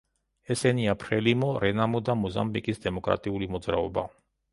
ესენია: 0.53 0.93
ფრელიმო, 1.03 1.49
რენამო 1.63 2.01
და 2.07 2.15
მოზამბიკის 2.21 2.81
დემოკრატიული 2.87 3.51
მოძრაობა. 3.57 4.07